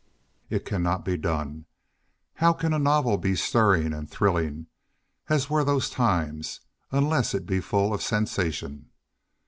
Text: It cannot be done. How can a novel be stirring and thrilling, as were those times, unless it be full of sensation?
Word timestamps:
It 0.49 0.65
cannot 0.65 1.05
be 1.05 1.15
done. 1.15 1.65
How 2.33 2.53
can 2.53 2.73
a 2.73 2.79
novel 2.79 3.19
be 3.19 3.35
stirring 3.35 3.93
and 3.93 4.09
thrilling, 4.09 4.65
as 5.29 5.47
were 5.47 5.63
those 5.63 5.91
times, 5.91 6.61
unless 6.91 7.35
it 7.35 7.45
be 7.45 7.59
full 7.61 7.93
of 7.93 8.01
sensation? 8.01 8.89